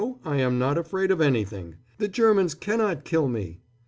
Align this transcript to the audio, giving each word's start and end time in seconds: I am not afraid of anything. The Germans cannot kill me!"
I 0.25 0.37
am 0.37 0.57
not 0.57 0.79
afraid 0.79 1.11
of 1.11 1.21
anything. 1.21 1.75
The 1.99 2.07
Germans 2.07 2.55
cannot 2.55 3.05
kill 3.05 3.27
me!" 3.27 3.59